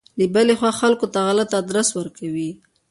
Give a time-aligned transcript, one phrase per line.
[0.19, 2.51] له بلې خوا خلکو ته غلط ادرس ورکوي.